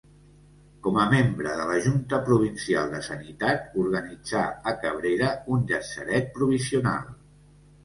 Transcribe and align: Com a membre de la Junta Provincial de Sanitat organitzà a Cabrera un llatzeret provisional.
Com 0.85 0.95
a 1.01 1.03
membre 1.09 1.51
de 1.59 1.67
la 1.71 1.75
Junta 1.87 2.19
Provincial 2.29 2.89
de 2.95 3.03
Sanitat 3.09 3.79
organitzà 3.83 4.43
a 4.73 4.75
Cabrera 4.87 5.31
un 5.59 5.65
llatzeret 5.71 6.35
provisional. 6.41 7.09